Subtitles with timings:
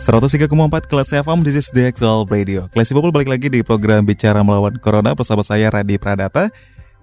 [0.00, 2.64] Empat kelas FM, this is the actual radio.
[2.72, 6.48] Classy People balik lagi di program Bicara Melawan Corona bersama saya Radi Pradata.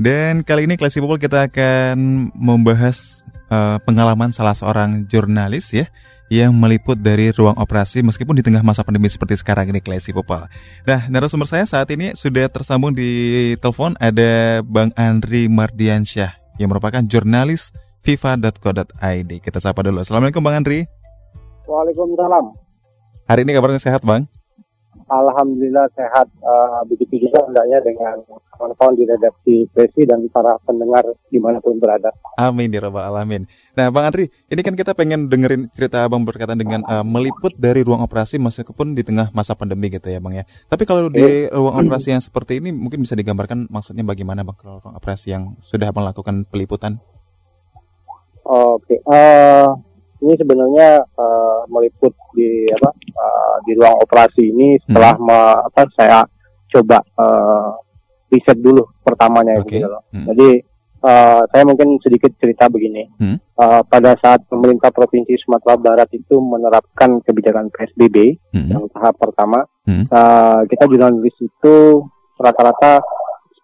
[0.02, 1.94] Dan kali ini Classy People kita akan
[2.34, 3.22] membahas
[3.54, 5.86] uh, pengalaman salah seorang jurnalis ya
[6.34, 10.50] yang meliput dari ruang operasi meskipun di tengah masa pandemi seperti sekarang ini Classy People.
[10.90, 17.06] Nah, narasumber saya saat ini sudah tersambung di telepon ada Bang Andri Mardiansyah yang merupakan
[17.06, 17.70] jurnalis
[18.02, 19.32] fifa.co.id.
[19.38, 20.02] Kita sapa dulu.
[20.02, 20.90] Assalamualaikum Bang Andri.
[21.70, 22.67] Waalaikumsalam.
[23.28, 24.24] Hari ini kabarnya sehat, Bang?
[25.12, 26.32] Alhamdulillah sehat.
[26.40, 28.24] Uh, begitu juga hendaknya dengan
[28.56, 32.08] kawan-kawan di redaksi Presi dan para pendengar di mana pun berada.
[32.40, 33.44] Amin ya rabbal alamin.
[33.76, 37.84] Nah, Bang Andri, ini kan kita pengen dengerin cerita Abang berkaitan dengan uh, meliput dari
[37.84, 40.48] ruang operasi meskipun di tengah masa pandemi gitu ya, Bang ya.
[40.72, 44.80] Tapi kalau di ruang operasi yang seperti ini mungkin bisa digambarkan maksudnya bagaimana Bang kalau
[44.80, 46.96] ruang operasi yang sudah melakukan peliputan?
[48.48, 49.00] Oke, okay.
[49.12, 49.76] uh,
[50.28, 55.24] ini sebenarnya uh, meliput di apa uh, di ruang operasi ini setelah hmm.
[55.24, 55.40] me,
[55.72, 56.20] apa saya
[56.68, 57.72] coba uh,
[58.28, 59.80] riset dulu pertamanya okay.
[59.80, 60.04] gitu loh.
[60.12, 60.28] Hmm.
[60.28, 60.50] Jadi
[61.00, 63.08] uh, saya mungkin sedikit cerita begini.
[63.16, 63.40] Hmm.
[63.58, 68.68] Uh, pada saat pemerintah provinsi Sumatera Barat itu menerapkan kebijakan PSBB hmm.
[68.70, 70.12] yang tahap pertama, hmm.
[70.12, 72.04] uh, kita jurnalis itu
[72.38, 73.02] rata-rata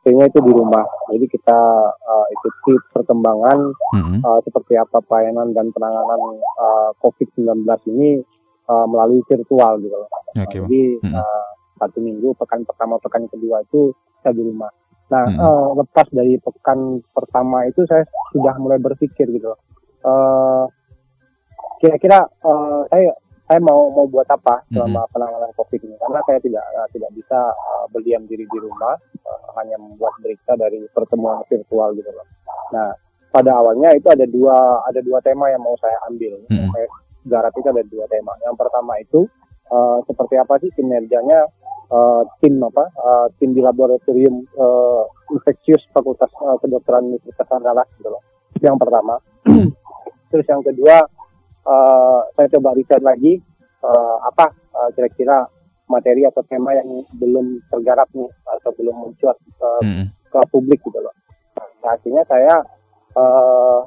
[0.04, 0.84] stay itu di rumah.
[1.16, 1.60] Jadi kita
[1.96, 4.20] uh, ikuti perkembangan mm-hmm.
[4.20, 7.64] uh, seperti apa pelayanan dan penanganan uh, COVID-19
[7.96, 8.20] ini
[8.68, 10.12] uh, melalui virtual gitu loh.
[10.36, 11.16] Okay, uh, jadi mm-hmm.
[11.16, 11.46] uh,
[11.80, 14.72] satu minggu, pekan pertama, pekan kedua itu saya di rumah.
[15.08, 15.40] Nah, mm-hmm.
[15.40, 18.04] uh, lepas dari pekan pertama itu saya
[18.36, 19.60] sudah mulai berpikir gitu loh.
[20.04, 20.68] Uh,
[21.80, 23.16] kira-kira uh, saya
[23.54, 25.14] saya mau mau buat apa selama mm -hmm.
[25.14, 28.98] penanganan COVID ini karena saya tidak uh, tidak bisa uh, berdiam diri di rumah
[29.30, 32.26] uh, hanya membuat berita dari pertemuan virtual gitu loh.
[32.74, 32.90] Nah
[33.30, 36.34] pada awalnya itu ada dua ada dua tema yang mau saya ambil.
[36.50, 36.70] Mm -hmm.
[36.74, 36.88] Saya
[37.30, 38.34] garap itu ada dua tema.
[38.42, 39.22] Yang pertama itu
[39.70, 41.46] uh, seperti apa sih kinerjanya
[41.94, 48.10] uh, tim apa uh, tim di laboratorium uh, infeksius Fakultas uh, Kedokteran Universitas Andalas gitu
[48.10, 48.26] loh.
[48.66, 49.22] Yang pertama.
[50.34, 51.06] Terus yang kedua
[51.68, 53.40] uh, saya coba riset lagi
[53.84, 55.48] uh, apa uh, kira-kira
[55.88, 56.88] materi atau tema yang
[57.20, 58.30] belum tergarap nih
[58.60, 60.06] atau belum muncul uh, hmm.
[60.32, 61.14] ke publik gitu loh.
[61.84, 62.64] Nah, akhirnya saya
[63.20, 63.84] uh,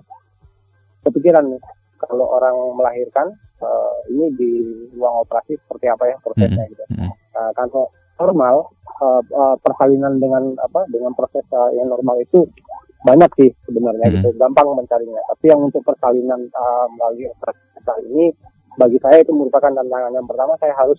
[1.08, 1.62] kepikiran nih
[1.96, 3.32] kalau orang melahirkan
[3.64, 4.50] uh, ini di
[4.94, 6.72] ruang operasi seperti apa ya prosesnya hmm.
[6.76, 6.84] gitu.
[6.92, 7.10] Hmm.
[7.32, 12.48] Uh, kalau normal uh, uh, persalinan dengan apa dengan proses uh, yang normal itu
[13.04, 14.14] banyak sih sebenarnya hmm.
[14.18, 18.26] gitu gampang mencarinya tapi yang untuk persalinan uh, melalui operasi kali ini
[18.76, 20.12] bagi saya itu merupakan tantangan.
[20.12, 20.98] Yang pertama saya harus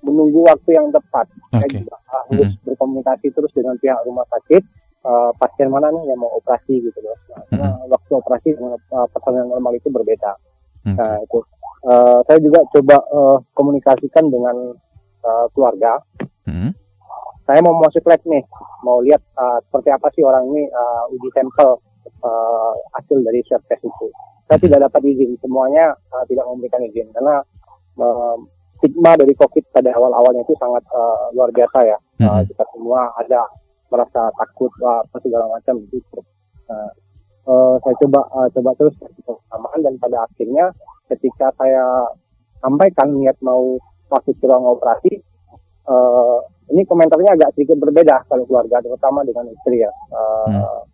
[0.00, 1.26] menunggu waktu yang tepat.
[1.50, 1.66] Okay.
[1.66, 2.62] saya juga harus hmm.
[2.64, 4.62] berkomunikasi terus dengan pihak rumah sakit
[5.04, 7.18] uh, pasien mana nih yang mau operasi gitu loh.
[7.34, 7.48] Nah, hmm.
[7.50, 10.32] karena waktu operasi dengan uh, persalinan normal itu berbeda.
[10.86, 10.96] Hmm.
[10.96, 11.42] nah itu.
[11.78, 14.74] Uh, saya juga coba uh, komunikasikan dengan
[15.22, 16.02] uh, keluarga.
[16.46, 16.74] Hmm.
[17.48, 18.44] Saya mau masuk lab nih,
[18.84, 21.80] mau lihat uh, seperti apa sih orang ini uh, uji sampel
[22.24, 24.06] uh, hasil dari swab test itu.
[24.48, 27.44] Saya tidak dapat izin, semuanya uh, tidak memberikan izin karena
[28.00, 28.36] uh,
[28.78, 31.98] stigma dari COVID pada awal-awalnya itu sangat uh, luar biasa ya.
[32.22, 32.42] Uh, hmm.
[32.50, 33.42] kita semua ada
[33.88, 36.20] merasa takut uh, apa segala macam gitu.
[36.68, 36.90] Uh,
[37.48, 40.72] uh, saya coba uh, coba terus persamaan dan pada akhirnya
[41.08, 42.08] ketika saya
[42.60, 45.20] sampaikan niat mau masuk ke ruang operasi,
[45.88, 46.40] uh,
[46.72, 49.92] ini komentarnya agak sedikit berbeda kalau keluarga, terutama dengan istri ya.
[50.12, 50.87] Uh, hmm.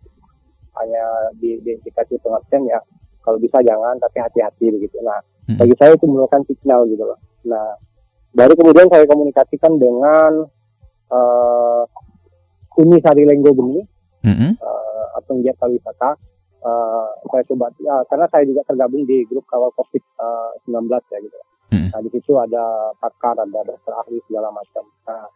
[0.81, 1.03] Hanya
[1.39, 2.79] di, di, dikasih pengertian ya,
[3.25, 5.01] kalau bisa jangan, tapi hati-hati begitu.
[5.01, 5.17] Nah,
[5.49, 5.57] hmm.
[5.57, 7.19] bagi saya itu merupakan signal gitu loh.
[7.49, 7.73] Nah,
[8.37, 10.45] baru kemudian saya komunikasikan dengan
[11.09, 11.83] uh,
[12.77, 13.81] Umi Sari Lenggo Geni,
[14.25, 14.51] hmm.
[14.61, 16.13] uh, atau Giat Wisata.
[16.65, 21.37] Uh, saya coba, uh, karena saya juga tergabung di grup kawal COVID-19 ya gitu.
[21.69, 21.89] Hmm.
[21.93, 24.85] Nah, di situ ada pakar, ada dokter ahli segala macam.
[25.05, 25.29] Nah,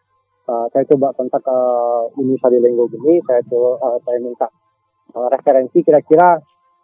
[0.50, 4.46] uh, saya coba kontak ke uh, Uni Sari Lenggo ini, saya coba, uh, saya minta
[4.46, 4.59] uh,
[5.12, 6.38] referensi kira-kira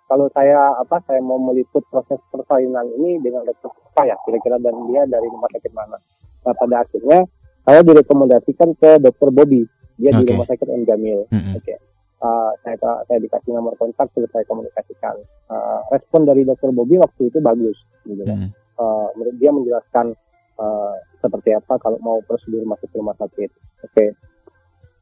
[0.06, 4.74] kalau saya apa saya mau meliput proses persalinan ini dengan dokter apa ya kira-kira dan
[4.86, 5.98] dia dari rumah sakit mana.
[6.46, 7.26] Nah pada akhirnya
[7.66, 9.66] saya direkomendasikan ke dokter Bobby,
[9.98, 10.22] dia okay.
[10.22, 11.26] di rumah sakit M Jamil.
[11.26, 11.54] Mm -hmm.
[11.58, 11.64] Oke.
[11.66, 11.76] Okay.
[12.22, 12.78] uh, saya
[13.10, 15.18] saya dikasih nomor kontak terus saya komunikasikan.
[15.50, 17.76] Uh, respon dari dokter Bobby waktu itu bagus,
[18.06, 18.54] gitu kan.
[18.78, 19.10] Uh,
[19.42, 20.14] dia menjelaskan
[20.62, 23.50] uh, seperti apa kalau mau prosedur masuk ke rumah sakit.
[23.82, 23.90] Oke.
[23.90, 24.08] Okay.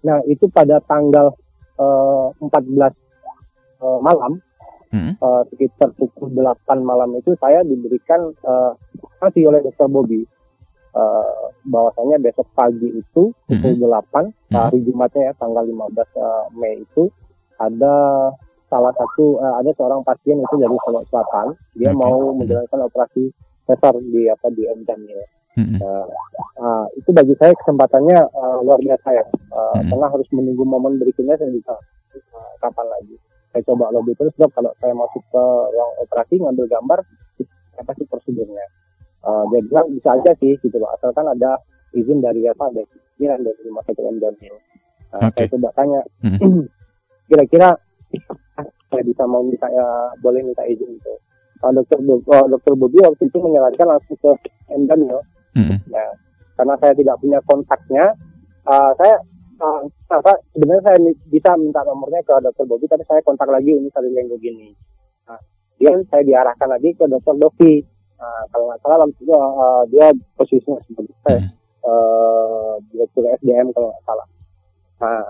[0.08, 1.36] Nah itu pada tanggal
[1.76, 3.03] uh, 14
[3.84, 4.40] uh, malam
[4.88, 5.20] hmm.
[5.20, 8.72] uh, sekitar pukul 8 malam itu saya diberikan uh,
[9.20, 10.24] masih oleh dokter Bobby
[10.96, 13.92] uh, bahwasanya besok pagi itu pukul hmm.
[13.92, 14.54] 8 hmm.
[14.56, 15.76] hari Jumatnya ya tanggal 15
[16.16, 17.12] uh, Mei itu
[17.60, 17.94] ada
[18.72, 22.00] salah satu uh, ada seorang pasien itu dari Solo Selatan dia okay.
[22.00, 22.40] mau hmm.
[22.40, 23.30] menjalankan operasi
[23.64, 25.26] besar di apa di Endan ya.
[25.54, 25.78] Mm-hmm.
[25.78, 26.06] Uh,
[26.58, 29.24] uh, itu bagi saya kesempatannya uh, luar biasa ya.
[29.54, 29.88] Uh, mm-hmm.
[29.94, 31.74] Karena harus menunggu momen berikutnya saya bisa
[32.34, 33.16] uh, kapan lagi
[33.54, 36.98] saya coba lobby terus dok kalau saya masuk ke ruang operasi ngambil gambar
[37.78, 38.66] apa sih prosedurnya
[39.22, 41.62] uh, dia bilang bisa aja sih gitu loh asalkan ada
[41.94, 44.54] izin dari apa dari pikiran dari rumah sakit Jamil
[45.14, 45.46] uh, okay.
[45.46, 46.66] saya coba tanya hmm.
[47.30, 47.78] kira-kira
[48.90, 49.86] saya bisa mau minta ya
[50.18, 51.14] boleh minta izin gitu
[51.62, 54.30] uh, dokter uh, dokter Bobi waktu itu menyarankan langsung ke
[54.74, 55.22] M Jamil
[55.54, 55.78] hmm.
[55.94, 56.10] nah
[56.58, 58.14] karena saya tidak punya kontaknya
[58.66, 59.18] uh, saya
[60.10, 60.98] apa sebenarnya saya
[61.28, 64.70] bisa minta nomornya ke dokter Bobi tapi saya kontak lagi ini kali yang begini
[65.28, 65.40] nah,
[65.80, 67.82] dia saya diarahkan lagi ke dokter Dovi
[68.20, 71.50] nah, kalau nggak salah waktu itu uh, dia posisinya seperti saya hmm.
[71.84, 74.26] uh, direktur SDM kalau nggak salah
[75.00, 75.22] nah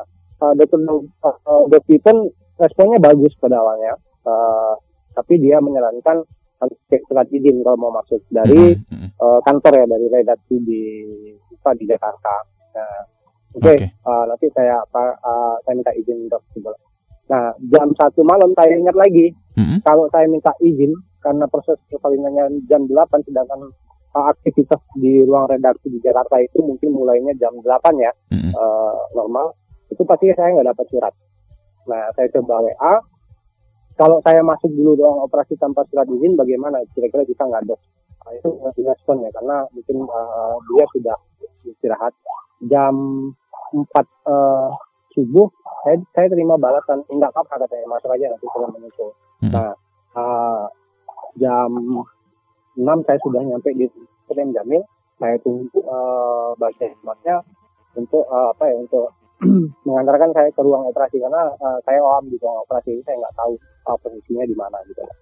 [0.42, 2.16] uh, dokter uh, Dovi pun
[2.58, 3.94] responnya bagus pada awalnya
[4.26, 4.74] uh,
[5.14, 6.26] tapi dia menyarankan
[7.08, 9.18] surat izin kalau mau masuk dari hmm.
[9.20, 10.82] uh, kantor ya dari redaksi di
[11.64, 12.34] apa di Jakarta.
[12.76, 13.00] Nah,
[13.54, 13.90] Oke, okay, okay.
[14.02, 16.74] uh, nanti saya apa uh, saya minta izin untuk gitu.
[17.30, 19.78] Nah, jam satu malam saya ingat lagi, mm-hmm.
[19.86, 20.90] kalau saya minta izin
[21.22, 23.70] karena proses persalinannya jam 8 sedangkan
[24.12, 27.64] uh, aktivitas di ruang redaksi di Jakarta itu mungkin mulainya jam 8
[28.02, 28.52] ya, mm-hmm.
[28.58, 29.54] uh, normal.
[29.86, 31.14] Itu pasti saya nggak dapat surat.
[31.86, 32.94] Nah, saya coba WA.
[33.94, 36.82] Kalau saya masuk dulu ruang operasi tanpa surat izin, bagaimana?
[36.90, 37.78] Kira-kira bisa nggak dok?
[38.26, 38.50] Nah, itu
[38.82, 41.16] respon ya, karena mungkin uh, dia sudah
[41.62, 42.12] istirahat
[42.68, 42.94] jam
[43.74, 44.70] empat uh,
[45.10, 45.50] subuh
[45.82, 49.10] saya saya terima balasan enggak apa katanya masuk aja nanti saya menyusul
[49.42, 49.52] hmm.
[49.52, 49.72] nah
[50.14, 50.64] uh,
[51.38, 51.70] jam
[52.78, 53.86] enam saya sudah nyampe di
[54.30, 54.82] Kedem Jamil
[55.18, 56.94] saya tunggu uh, bagian
[57.94, 59.06] untuk uh, apa ya untuk
[59.86, 63.54] mengantarkan saya ke ruang operasi karena uh, saya awam di ruang operasi saya nggak tahu
[63.86, 65.02] uh, posisinya di mana gitu.
[65.04, 65.14] Oke.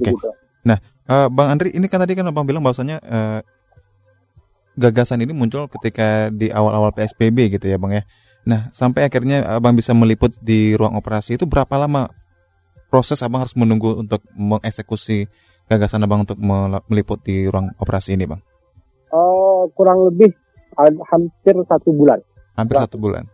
[0.00, 0.12] Okay.
[0.12, 0.30] Gitu.
[0.60, 0.78] Nah,
[1.08, 3.40] uh, Bang Andri ini kan tadi kan Bang bilang bahwasanya uh,
[4.80, 8.08] gagasan ini muncul ketika di awal-awal PSBB gitu ya Bang ya.
[8.48, 12.08] Nah, sampai akhirnya Abang bisa meliput di ruang operasi itu berapa lama
[12.88, 15.28] proses Abang harus menunggu untuk mengeksekusi
[15.68, 16.40] gagasan Abang untuk
[16.88, 18.40] meliput di ruang operasi ini Bang?
[19.12, 20.32] Uh, kurang lebih
[21.12, 22.24] hampir satu bulan.
[22.56, 23.28] Hampir satu bulan?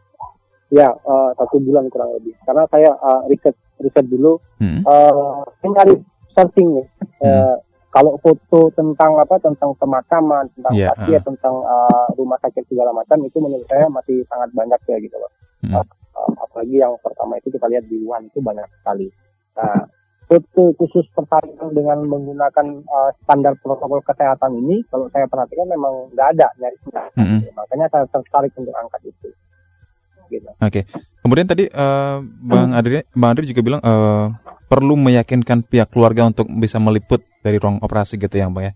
[0.75, 2.35] Ya, uh, satu bulan kurang lebih.
[2.43, 4.83] Karena saya uh, riset riset dulu, hmm.
[4.83, 5.95] uh, saya
[6.35, 6.87] searching nih,
[7.23, 7.29] hmm.
[7.29, 7.57] uh,
[7.97, 11.25] kalau foto tentang apa tentang pemakaman tentang yeah, pasien uh.
[11.33, 15.33] tentang uh, rumah sakit segala macam itu menurut saya masih sangat banyak ya gitu loh
[15.65, 15.73] mm.
[15.73, 15.81] uh,
[16.13, 19.09] uh, apalagi yang pertama itu kita lihat di Wuhan itu banyak sekali
[19.57, 19.89] nah
[20.29, 26.37] foto khusus pertarikan dengan menggunakan uh, standar protokol kesehatan ini kalau saya perhatikan memang nggak
[26.37, 27.41] ada nyaris nggak mm -hmm.
[27.57, 29.33] makanya saya tertarik untuk angkat itu
[30.27, 30.51] gitu.
[30.59, 30.59] Oke.
[30.59, 30.83] Okay.
[31.23, 34.35] Kemudian tadi uh, Bang Adri Bang Adri juga bilang uh,
[34.67, 38.73] perlu meyakinkan pihak keluarga untuk bisa meliput dari ruang operasi gitu ya Bang ya.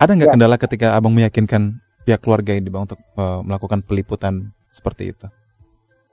[0.00, 0.34] Ada nggak ya.
[0.34, 5.26] kendala ketika Abang meyakinkan pihak keluarga ini Bang untuk uh, melakukan peliputan seperti itu?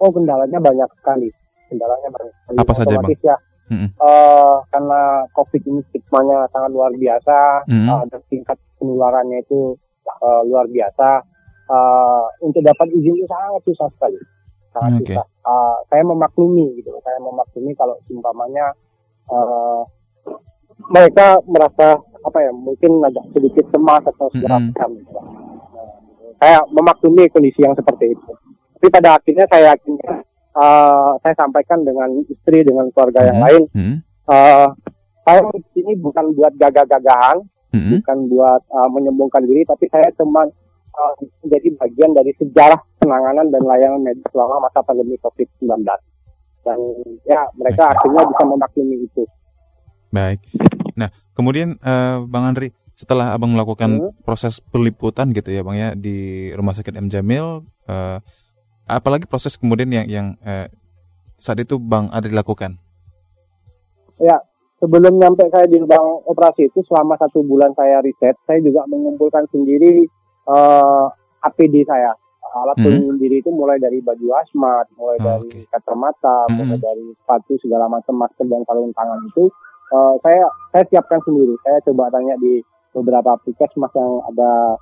[0.04, 1.32] Oh kendalanya banyak sekali.
[1.72, 2.58] Kendalanya banyak sekali.
[2.60, 3.12] Apa saja Bang?
[3.24, 3.38] Ya,
[3.72, 3.90] mm -hmm.
[4.04, 5.00] uh, karena
[5.32, 7.88] COVID ini stigmanya sangat luar biasa, mm -hmm.
[7.88, 9.80] uh, dan tingkat penularannya itu
[10.20, 11.24] uh, luar biasa.
[11.72, 14.20] Uh, untuk dapat izin itu sangat susah sekali,
[14.76, 15.16] sangat okay.
[15.16, 15.26] susah.
[15.48, 18.76] Uh, saya memaklumi gitu, saya memaklumi kalau umpamanya
[19.32, 19.82] uh,
[20.92, 24.92] mereka merasa apa ya mungkin agak sedikit cemas atau segala mm -hmm.
[25.02, 25.12] gitu.
[25.18, 25.28] Nah,
[26.42, 28.32] saya memaklumi kondisi yang seperti itu.
[28.78, 29.94] Tapi pada akhirnya saya yakin
[30.58, 33.30] uh, saya sampaikan dengan istri dengan keluarga mm -hmm.
[33.30, 33.64] yang lain.
[33.74, 33.98] Mm -hmm.
[34.30, 34.68] uh,
[35.22, 35.40] saya
[35.78, 37.38] ini bukan buat gagah-gagahan,
[37.74, 37.98] mm -hmm.
[38.02, 40.50] bukan buat uh, menyembungkan diri, tapi saya cuma
[40.98, 41.14] uh,
[41.46, 45.86] menjadi bagian dari sejarah penanganan dan layanan medis selama masa pandemi COVID-19
[46.62, 46.80] dan
[47.26, 47.94] ya mereka okay.
[47.98, 49.24] akhirnya bisa memaklumi itu.
[50.12, 50.40] Baik.
[51.00, 54.22] Nah, kemudian uh, Bang Andri, setelah Abang melakukan hmm.
[54.28, 58.18] proses peliputan gitu ya Bang ya di Rumah Sakit M Jamil, uh,
[58.86, 60.68] apalagi proses kemudian yang yang uh,
[61.42, 62.78] saat itu Bang Andri lakukan?
[64.22, 64.38] Ya,
[64.78, 69.50] sebelum nyampe saya di ruang operasi itu selama satu bulan saya riset, saya juga mengumpulkan
[69.50, 70.06] sendiri
[70.46, 71.10] uh,
[71.42, 72.14] APD saya,
[72.52, 72.84] alat Hmm.
[72.84, 76.58] pelindung diri itu mulai dari baju asmat, mulai Oh, dari kacamata, Hmm.
[76.60, 79.46] mulai dari sepatu segala macam masker dan sarung tangan itu
[79.92, 81.52] eh, saya saya siapkan sendiri.
[81.68, 84.80] Saya coba tanya di beberapa puskesmas yang ada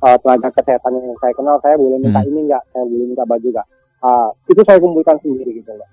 [0.00, 2.28] eh, tenaga kesehatan yang saya kenal, saya boleh minta Hmm.
[2.32, 3.66] ini enggak, saya boleh minta baju enggak.
[4.00, 5.88] Ah, itu saya kumpulkan sendiri gitu loh.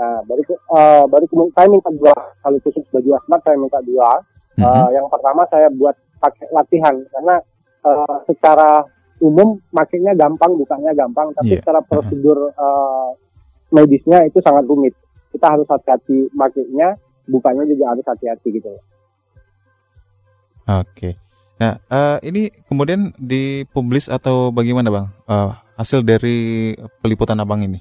[0.00, 4.08] Nah, baru eh, baru saya minta dua kalau khusus baju asmat saya minta dua.
[4.56, 4.64] Mhm.
[4.64, 7.36] Eh, yang pertama saya buat pakai latihan karena
[7.84, 8.84] eh, secara
[9.20, 11.60] umum makainya gampang, bukanya gampang, tapi Iya.
[11.62, 13.08] secara prosedur eh,
[13.70, 14.96] medisnya itu sangat rumit.
[15.30, 16.98] Kita harus hati-hati makainya,
[17.28, 18.72] bukanya juga harus hati-hati gitu.
[20.66, 21.14] Oke.
[21.60, 25.06] Nah, eh, ini kemudian dipublis atau bagaimana, Bang?
[25.28, 26.72] Eh, hasil dari
[27.04, 27.80] peliputan Abang ini.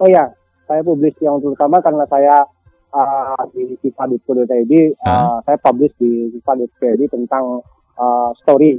[0.00, 0.26] Oh ya,
[0.66, 2.46] saya publish yang terutama karena saya
[2.94, 7.60] uh, di kipa.co.id, uh, saya publish di kipa.co.id tentang
[7.98, 8.78] uh, story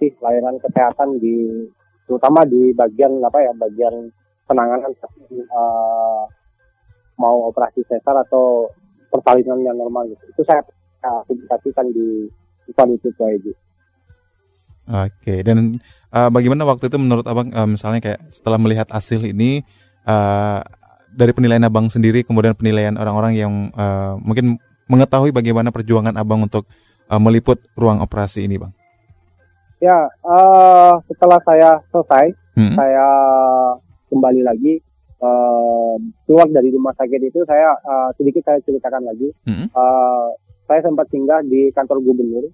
[0.00, 1.66] sih layanan kesehatan di
[2.04, 4.12] terutama di bagian apa ya bagian
[4.44, 4.92] penanganan
[5.50, 6.22] uh,
[7.16, 8.68] mau operasi sesar atau
[9.08, 10.24] persalinan yang normal gitu.
[10.34, 10.60] Itu saya
[11.06, 12.28] uh, publikasikan di
[12.66, 13.46] kipa.co.id.
[14.84, 15.40] Oke.
[15.40, 15.80] Dan
[16.12, 19.64] eh, bagaimana waktu itu menurut Abang eh, misalnya kayak setelah melihat hasil ini
[20.04, 20.60] eh,
[21.14, 24.60] dari penilaian Abang sendiri kemudian penilaian orang-orang yang eh, mungkin
[24.92, 26.68] mengetahui bagaimana perjuangan Abang untuk
[27.08, 28.76] eh, meliput ruang operasi ini, Bang.
[29.84, 32.72] Ya, uh, setelah saya selesai Hmm.
[32.72, 33.08] saya
[34.08, 34.78] kembali lagi
[35.18, 39.66] eh, keluar dari rumah sakit itu saya eh, sedikit saya ceritakan lagi Hmm.
[39.66, 40.26] Eh,
[40.64, 42.46] saya sempat singgah di kantor gubernur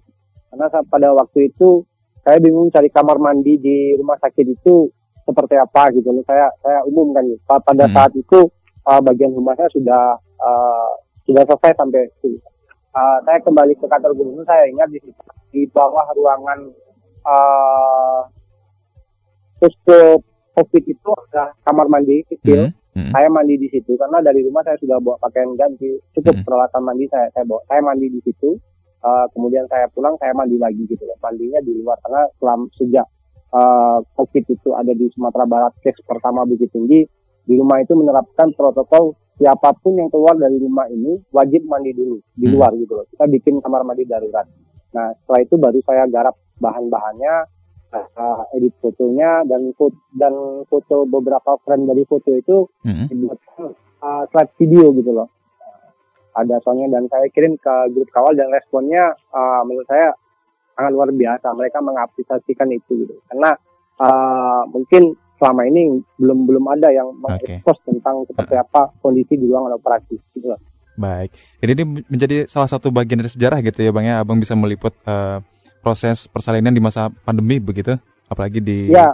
[0.49, 1.85] karena pada waktu itu
[2.25, 4.89] saya bingung cari kamar mandi di rumah sakit itu
[5.21, 7.39] seperti apa gitu loh saya saya umumkan gitu.
[7.45, 7.93] Pa- pada Hmm.
[7.93, 8.49] saat itu
[8.81, 10.89] eh, bagian rumah saya sudah eh,
[11.23, 12.41] sudah selesai sampai situ.
[12.91, 14.99] Eh, saya kembali ke kantor gubernur saya ingat di
[15.53, 16.73] di bawah ruangan
[17.21, 18.21] eh
[19.57, 19.99] posko
[20.51, 23.07] covid itu ada kamar mandi kecil Hmm.
[23.07, 23.11] Hmm.
[23.15, 26.43] saya mandi di situ karena dari rumah saya sudah bawa pakaian ganti cukup Hmm.
[26.43, 28.59] peralatan mandi saya saya bawa saya mandi di situ
[29.01, 33.01] Eh, kemudian saya pulang saya mandi lagi gitu loh mandinya di luar karena selama sejak
[33.49, 37.09] eh, covid itu ada di Sumatera Barat case pertama begitu tinggi
[37.41, 42.21] di rumah itu menerapkan protokol siapa pun yang keluar dari rumah ini wajib mandi dulu
[42.29, 42.53] di Hmm.
[42.53, 44.45] luar gitu loh kita bikin kamar mandi darurat
[44.93, 47.35] nah setelah itu baru saya garap bahan-bahannya
[47.91, 50.33] eh, edit fotonya dan foto dan
[50.69, 53.09] foto beberapa frame dari foto itu Hmm.
[53.09, 55.27] dibuatkan uh, slide video gitu loh.
[56.31, 60.15] Ada soalnya dan saya kirim ke grup kawal dan responnya uh, menurut saya
[60.79, 61.51] sangat luar biasa.
[61.51, 63.13] Mereka mengapresiasikan itu gitu.
[63.27, 63.51] Karena
[63.99, 69.75] uh, mungkin selama ini belum belum ada yang mengekspos tentang seperti apa kondisi di ruangan
[69.75, 70.61] operasi gitu loh.
[70.95, 71.33] Baik.
[71.59, 74.21] Jadi ini menjadi salah satu bagian dari sejarah gitu ya Bang ya.
[74.21, 75.37] Abang bisa meliput eh,
[75.81, 77.97] proses persalinan di masa pandemi begitu,
[78.29, 79.11] apalagi di Ya,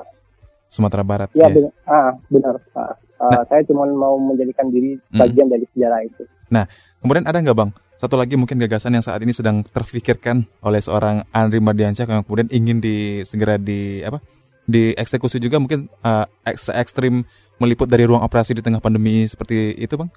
[0.67, 1.31] Sumatera Barat.
[1.31, 1.55] ya ya.
[1.55, 1.71] benar.
[1.87, 2.55] Ah, benar.
[2.75, 2.93] Ah,
[3.23, 5.19] uh, saya cuma mau menjadikan diri Hmm.
[5.19, 6.23] bagian dari sejarah itu.
[6.97, 7.71] Kemudian ada nggak Bang?
[7.93, 12.49] Satu lagi mungkin gagasan yang saat ini sedang terfikirkan oleh seorang Andri Mardiansyah yang kemudian
[12.49, 14.17] ingin di segera di apa?
[14.67, 15.87] Dieksekusi juga mungkin
[16.43, 17.23] ek- ekstrim
[17.57, 20.09] meliput dari ruang operasi di tengah pandemi seperti itu Bang?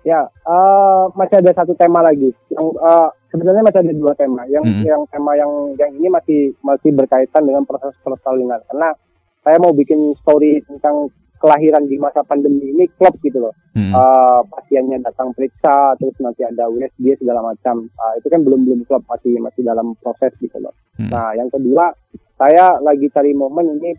[0.00, 2.32] Ya, eh, masih ada satu tema lagi.
[2.48, 4.42] Yang eh, sebenarnya masih ada dua tema.
[4.50, 4.84] Yang Mm-mm.
[4.84, 8.60] yang tema yang yang ini masih masih berkaitan dengan proses persalinan.
[8.68, 8.92] Karena
[9.40, 11.08] saya mau bikin story tentang
[11.40, 13.56] kelahiran di masa pandemi ini klop gitu loh.
[13.72, 13.96] Hmm.
[13.96, 17.88] Eh, pasiennya datang periksa, terus nanti ada USG segala macam.
[17.88, 20.76] Eh, itu kan belum belum klop masih masih dalam proses gitu loh.
[21.00, 21.08] Hmm.
[21.08, 21.96] Nah, yang kedua,
[22.36, 23.96] saya lagi cari momen ini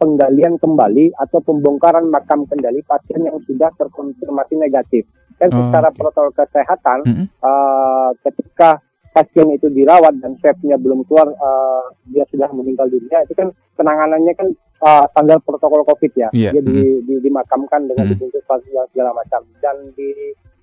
[0.00, 5.04] penggalian kembali atau pembongkaran makam kendali pasien yang sudah terkonfirmasi negatif.
[5.36, 5.96] Dan Oh, secara oke.
[5.96, 7.26] protokol kesehatan, Mm-mm.
[7.28, 8.80] eh, ketika
[9.10, 14.32] pasien itu dirawat dan swabnya belum keluar, eh, dia sudah meninggal dunia, itu kan penanganannya
[14.32, 14.48] kan
[14.80, 16.28] eh, standar protokol COVID ya.
[16.32, 18.16] Iya, Dia di- di- dimakamkan dengan Mm.
[18.16, 19.44] dibungkus plastik segala macam.
[19.60, 20.08] Dan di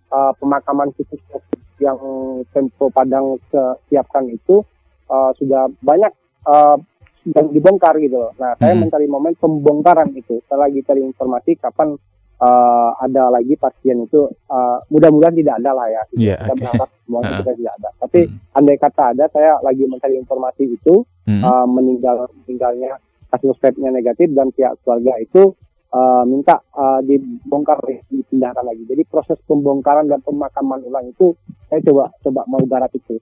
[0.07, 1.99] eh, pemakaman khusus COVID yang
[2.49, 3.37] Tempo Padang
[3.85, 4.65] siapkan itu
[5.05, 6.09] eh, sudah banyak
[6.43, 6.77] eh,
[7.27, 8.31] yang dibongkar gitu loh.
[8.35, 8.81] Nah, saya Hmm.
[8.81, 10.39] mencari momen pembongkaran itu.
[10.45, 11.97] Saya lagi cari informasi kapan
[12.37, 16.01] eh, ada lagi pasien itu eh, mudah-mudahan tidak ada lah ya.
[16.13, 16.59] Iya, Kita oke.
[16.61, 17.39] berharap semuanya Ha-ha.
[17.39, 17.89] kita tidak ada.
[17.97, 18.37] Tapi Hmm.
[18.53, 20.93] andai kata ada, saya lagi mencari informasi itu
[21.25, 21.41] Hmm.
[21.41, 22.91] eh, meninggal meninggalnya
[23.27, 25.51] kasus swabnya negatif dan pihak keluarga itu
[25.87, 28.83] eh, minta eh, dibongkar dipindahkan lagi.
[28.85, 31.33] Jadi proses pembongkaran dan pemakaman ulang itu
[31.65, 33.17] saya coba coba mau garap itu.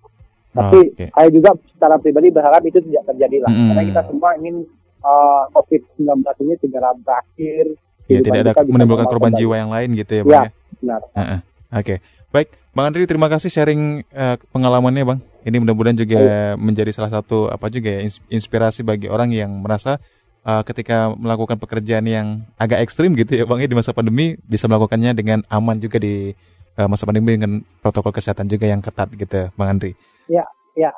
[0.55, 1.05] Tapi Oke.
[1.11, 3.51] saya juga secara pribadi berharap itu tidak terjadi lah.
[3.51, 3.67] Mm-mm.
[3.75, 4.55] Karena kita semua ingin
[5.03, 6.07] eh, COVID-19
[6.47, 7.65] ini segera berakhir.
[8.05, 9.41] Ya, tidak ada menimbulkan korban kembali.
[9.43, 10.25] jiwa yang lain gitu ya, Ya.
[10.25, 10.51] Bang ya.
[10.79, 11.01] Benar.
[11.17, 11.39] Heeh.
[11.75, 11.95] Oke.
[12.31, 15.19] Baik, Bang Andri terima kasih sharing eh, pengalamannya, Bang.
[15.45, 16.17] Ini mudah-mudahan juga
[16.57, 20.01] menjadi salah satu apa juga ya ins- inspirasi bagi orang yang merasa
[20.41, 24.69] uh, ketika melakukan pekerjaan yang agak ekstrim gitu ya Bang ya di masa pandemi bisa
[24.69, 26.33] melakukannya dengan aman juga di
[26.77, 29.97] uh, masa pandemi dengan protokol kesehatan juga yang ketat gitu Bang Andri.
[30.27, 30.89] Ya, ya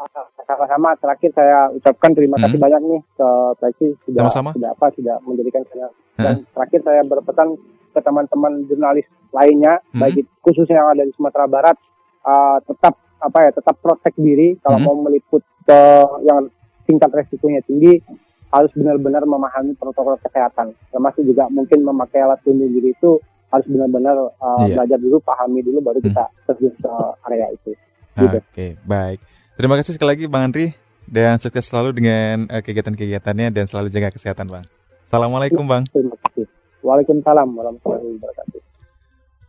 [0.43, 2.65] sama-sama terakhir saya ucapkan terima kasih Hmm.
[2.65, 3.29] banyak nih ke
[3.59, 4.49] Peci sudah Sama-sama.
[4.53, 7.49] sudah apa sudah menjadikan saya dan terakhir saya berpesan
[7.91, 10.01] ke teman-teman jurnalis lainnya Hmm.
[10.01, 11.77] baik itu- khususnya yang ada di Sumatera Barat
[12.23, 14.85] uh, tetap apa ya tetap protek diri kalau Hmm.
[14.87, 15.79] mau meliput ke
[16.23, 16.47] yang
[16.83, 17.99] tingkat resikonya tinggi
[18.47, 24.15] harus benar-benar memahami protokol kesehatan termasuk juga mungkin memakai alat pelindung diri itu harus benar-benar
[24.33, 24.73] uh, Iya.
[24.73, 26.07] belajar dulu pahami dulu baru Hmm.
[26.07, 26.91] kita terjun ke
[27.23, 27.71] area itu
[28.17, 28.37] Gitu.
[28.41, 29.19] Oke, baik.
[29.53, 30.73] Terima kasih sekali lagi Bang Andri
[31.05, 34.65] dan sukses selalu dengan uh, kegiatan-kegiatannya dan selalu jaga kesehatan Bang.
[35.07, 35.87] Assalamualaikum Bang.
[35.87, 36.49] terima kasih
[36.83, 38.59] Waalaikumsalam warahmatullahi wabarakatuh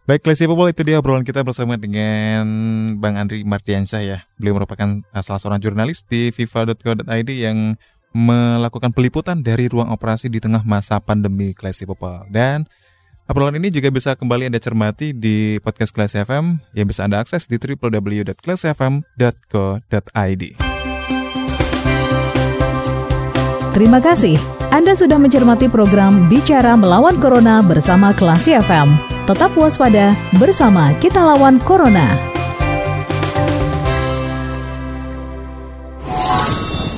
[0.09, 2.49] Baik, Classy People itu dia obrolan kita bersama dengan
[2.97, 4.19] Bang Andri Mardiansyah ya.
[4.41, 7.77] Beliau merupakan uh, salah seorang jurnalis di viva.co.id yang
[8.17, 12.25] melakukan peliputan dari ruang operasi di tengah masa pandemi Classy People.
[12.33, 12.65] Dan
[13.29, 17.45] obrolan ini juga bisa kembali Anda cermati di podcast Classy FM yang bisa Anda akses
[17.47, 20.43] di www.classyfm.co.id.
[23.77, 24.35] Terima kasih.
[24.75, 28.91] Anda sudah mencermati program Bicara Melawan Corona bersama Klasi FM.
[29.29, 32.03] Tetap waspada, bersama kita lawan Corona.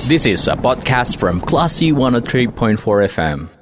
[0.09, 3.60] This is a podcast from Classy 103.4 FM.